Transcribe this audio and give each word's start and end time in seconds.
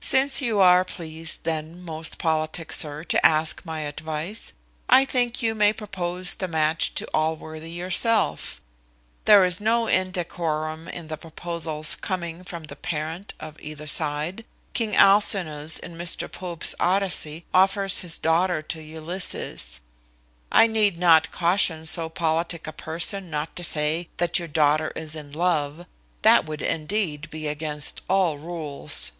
Since 0.00 0.40
you 0.40 0.60
are 0.60 0.84
pleased, 0.84 1.42
then, 1.42 1.82
most 1.82 2.16
politic 2.18 2.72
sir, 2.72 3.02
to 3.02 3.26
ask 3.26 3.64
my 3.64 3.80
advice, 3.80 4.52
I 4.88 5.04
think 5.04 5.42
you 5.42 5.52
may 5.52 5.72
propose 5.72 6.36
the 6.36 6.46
match 6.46 6.94
to 6.94 7.06
Allworthy 7.12 7.72
yourself. 7.72 8.60
There 9.24 9.44
is 9.44 9.60
no 9.60 9.88
indecorum 9.88 10.86
in 10.86 11.08
the 11.08 11.16
proposal's 11.16 11.96
coming 11.96 12.44
from 12.44 12.62
the 12.64 12.76
parent 12.76 13.34
of 13.40 13.58
either 13.60 13.88
side. 13.88 14.44
King 14.74 14.94
Alcinous, 14.94 15.80
in 15.80 15.96
Mr 15.98 16.30
Pope's 16.30 16.76
Odyssey, 16.78 17.44
offers 17.52 18.02
his 18.02 18.16
daughter 18.16 18.62
to 18.62 18.80
Ulysses. 18.80 19.80
I 20.52 20.68
need 20.68 21.00
not 21.00 21.32
caution 21.32 21.84
so 21.84 22.08
politic 22.08 22.68
a 22.68 22.72
person 22.72 23.28
not 23.28 23.56
to 23.56 23.64
say 23.64 24.08
that 24.18 24.38
your 24.38 24.46
daughter 24.46 24.92
is 24.94 25.16
in 25.16 25.32
love; 25.32 25.84
that 26.22 26.46
would 26.46 26.62
indeed 26.62 27.28
be 27.28 27.48
against 27.48 28.02
all 28.08 28.38
rules." 28.38 29.10